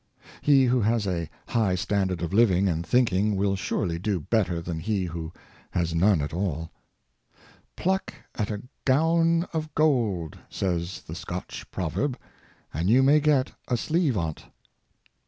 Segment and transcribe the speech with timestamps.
[0.41, 4.79] He who has a high standard of living and thinking will certainly do better than
[4.79, 5.31] he who
[5.69, 6.71] has none at all.
[7.25, 9.57] *' Pluck at a gown 604 Conscience and Chwacter.
[9.59, 12.17] of gold," says the Scotch proverb,"
[12.73, 14.45] and you may get a sleeve o't."